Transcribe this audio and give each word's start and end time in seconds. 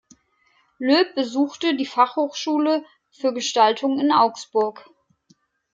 Löb 0.79 1.13
besuchte 1.13 1.75
die 1.75 1.85
Fachhochschule 1.85 2.83
für 3.11 3.35
Gestaltung 3.35 3.99
in 3.99 4.11
Augsburg. 4.11 4.89